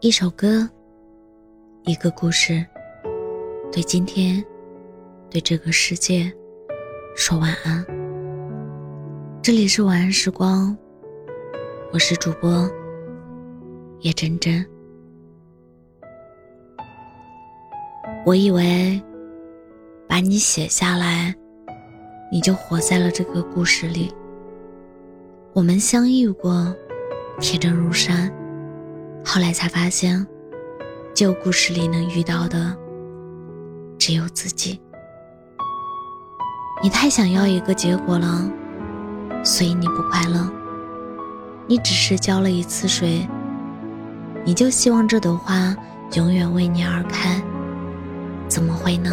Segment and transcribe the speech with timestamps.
[0.00, 0.64] 一首歌，
[1.82, 2.64] 一个故事，
[3.72, 4.44] 对今天，
[5.28, 6.32] 对这个世界，
[7.16, 7.84] 说晚安。
[9.42, 10.76] 这里是晚安时光，
[11.92, 12.70] 我是主播
[14.02, 14.64] 叶真真。
[18.24, 19.02] 我以为
[20.08, 21.34] 把你写下来，
[22.30, 24.14] 你就活在了这个故事里。
[25.54, 26.72] 我们相遇过，
[27.40, 28.32] 铁证如山。
[29.30, 30.26] 后来才发现，
[31.14, 32.74] 旧故事里能遇到的
[33.98, 34.80] 只有自己。
[36.82, 38.50] 你太想要一个结果了，
[39.44, 40.50] 所以你不快乐。
[41.66, 43.28] 你只是浇了一次水，
[44.46, 45.76] 你就希望这朵花
[46.14, 47.38] 永远为你而开，
[48.48, 49.10] 怎么会呢？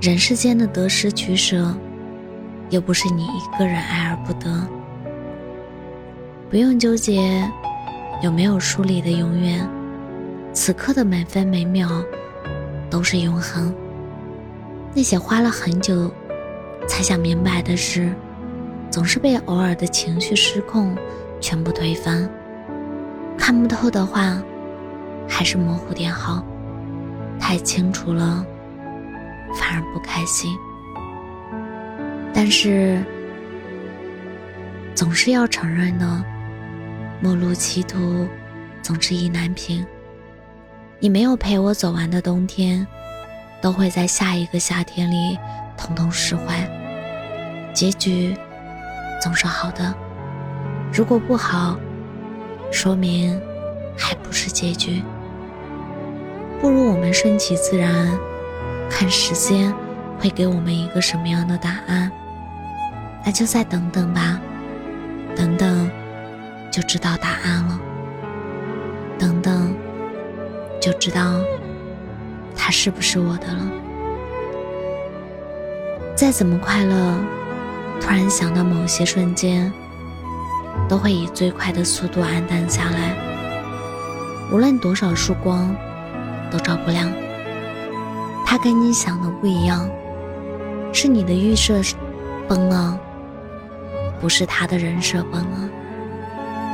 [0.00, 1.74] 人世间的得失取舍，
[2.70, 4.64] 又不是你一个人爱而不得。
[6.48, 7.50] 不用纠结
[8.22, 9.68] 有没有书里的永远，
[10.52, 11.90] 此刻的每分每秒
[12.88, 13.74] 都是永恒。
[14.94, 16.08] 那些花了很久
[16.86, 18.14] 才想明白的事，
[18.88, 20.96] 总是被偶尔的情绪失控
[21.40, 22.30] 全部推翻。
[23.36, 24.40] 看不透的话，
[25.28, 26.46] 还是模糊点好。
[27.40, 28.46] 太清楚了，
[29.58, 30.56] 反而不开心。
[32.32, 33.02] 但是，
[34.94, 36.24] 总是要承认的。
[37.22, 38.26] 陌路歧途，
[38.82, 39.86] 总是意难平。
[40.98, 42.84] 你没有陪我走完的冬天，
[43.60, 45.38] 都会在下一个夏天里
[45.76, 46.68] 统统释怀。
[47.72, 48.36] 结局
[49.22, 49.94] 总是好的，
[50.92, 51.78] 如果不好，
[52.72, 53.40] 说明
[53.96, 55.00] 还不是结局。
[56.60, 58.18] 不如我们顺其自然，
[58.90, 59.72] 看时间
[60.18, 62.10] 会给我们一个什么样的答案。
[63.24, 64.40] 那就再等等吧，
[66.82, 67.80] 就知道答案了。
[69.16, 69.72] 等等，
[70.80, 71.40] 就知道
[72.56, 73.70] 他是不是我的了。
[76.16, 77.14] 再怎么快乐，
[78.00, 79.72] 突然想到某些瞬间，
[80.88, 83.16] 都会以最快的速度黯淡下来。
[84.50, 85.72] 无论多少束光，
[86.50, 87.08] 都照不亮。
[88.44, 89.88] 他跟你想的不一样，
[90.92, 91.80] 是你的预设
[92.48, 92.98] 崩了，
[94.20, 95.68] 不是他的人设崩了。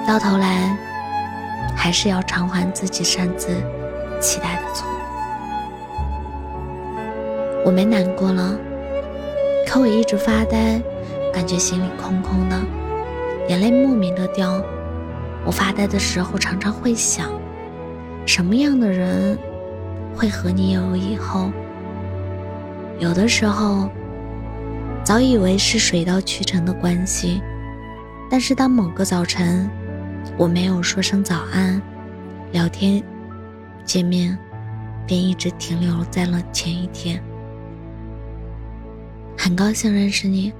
[0.08, 0.74] 到头来，
[1.76, 3.48] 还是要偿还自己擅自
[4.18, 4.88] 期待的错。
[7.62, 8.58] 我没难过了，
[9.66, 10.80] 可我一直发呆，
[11.30, 12.58] 感觉心里空空的，
[13.50, 14.58] 眼泪莫名的掉。
[15.44, 17.28] 我发呆的时候，常常会想，
[18.24, 19.38] 什么样的人
[20.16, 21.50] 会和你有以后？
[22.98, 23.90] 有的时候，
[25.04, 27.42] 早以为是水到渠成的关系，
[28.30, 29.68] 但是当某个早晨。
[30.36, 31.80] 我没有说声早安，
[32.52, 33.02] 聊天、
[33.84, 34.36] 见面，
[35.06, 37.22] 便一直停留在了前一天。
[39.36, 40.52] 很高兴认识你。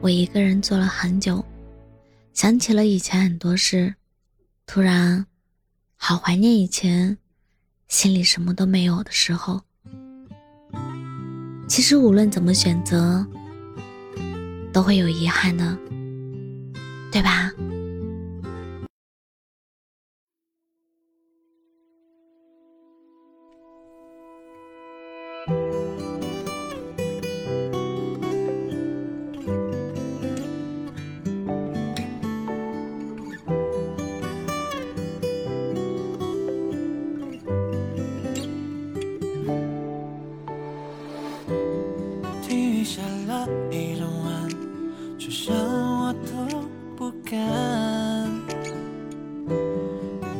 [0.00, 1.42] 我一个人坐了很久，
[2.34, 3.94] 想起了以前很多事，
[4.66, 5.24] 突然，
[5.96, 7.16] 好怀念以前，
[7.88, 9.60] 心里什么都没有的时候。
[11.66, 13.26] 其实无论怎么选择，
[14.72, 15.76] 都会有遗憾的，
[17.10, 17.50] 对吧？
[43.26, 44.48] 了一整晚，
[45.18, 48.30] 却剩我都不敢。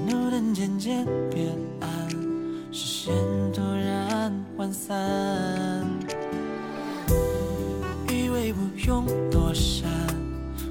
[0.08, 1.48] 路灯渐渐变
[1.80, 1.88] 暗，
[2.70, 3.14] 视线
[3.52, 5.84] 突然涣散。
[8.08, 9.88] 以为不用躲闪，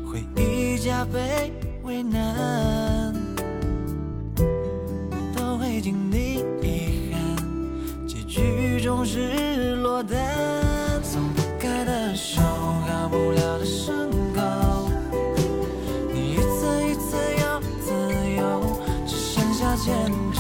[0.06, 1.52] 回忆加倍
[1.84, 3.14] 为难，
[5.36, 10.53] 都会经历遗憾，结局总是落单。
[12.16, 13.96] 收好不了的伤
[14.36, 14.42] 口，
[16.14, 17.92] 你一次一次要自
[18.38, 18.62] 由，
[19.08, 19.92] 只剩下借
[20.32, 20.33] 口。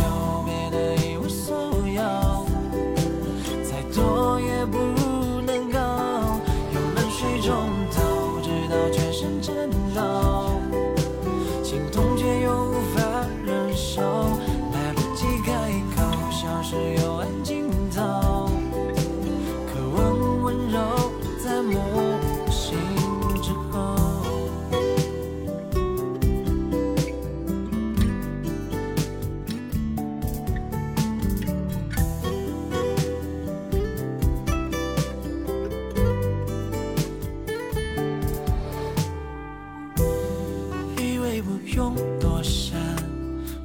[41.75, 42.77] 用躲闪，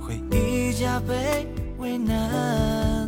[0.00, 1.46] 回忆加倍
[1.78, 3.06] 为难，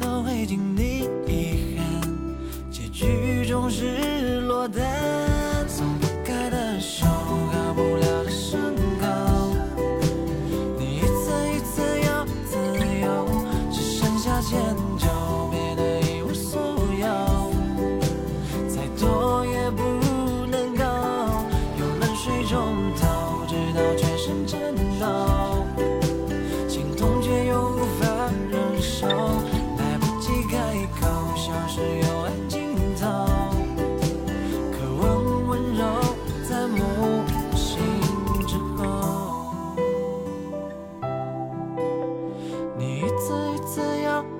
[0.00, 1.84] 都会经历遗憾，
[2.70, 5.17] 结局总是落单。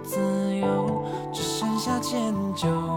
[0.02, 0.18] 自
[0.56, 2.87] 由只剩下迁就。